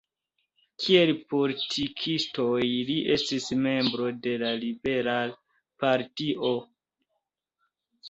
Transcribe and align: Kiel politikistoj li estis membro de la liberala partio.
Kiel 0.85 1.11
politikistoj 1.33 2.63
li 2.89 2.97
estis 3.17 3.51
membro 3.69 4.09
de 4.27 4.35
la 4.47 4.53
liberala 4.67 5.41
partio. 5.87 6.55